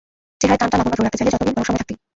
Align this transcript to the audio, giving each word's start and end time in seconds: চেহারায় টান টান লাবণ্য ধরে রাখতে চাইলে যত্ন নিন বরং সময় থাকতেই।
চেহারায় 0.39 0.59
টান 0.59 0.69
টান 0.71 0.79
লাবণ্য 0.79 0.93
ধরে 0.97 1.05
রাখতে 1.05 1.17
চাইলে 1.19 1.31
যত্ন 1.33 1.43
নিন 1.47 1.55
বরং 1.55 1.65
সময় 1.69 1.79
থাকতেই। 1.81 1.97